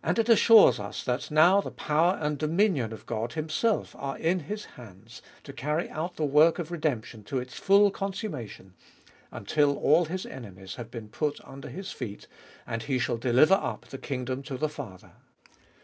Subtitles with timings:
[0.00, 4.38] And it assures us that now the power and dominion of God Himself are in
[4.46, 8.74] His hands, to carry out the work of redemption to its full consummation,
[9.32, 12.28] until all His enemies have been put under His feet,
[12.64, 15.14] and He shall deliver up the kingdom to the Father.